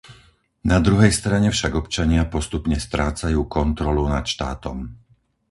[0.71, 4.77] Na druhej strane však občania postupne strácajú kontrolu nad štátom.